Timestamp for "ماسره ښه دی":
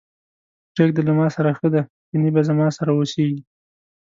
1.19-1.81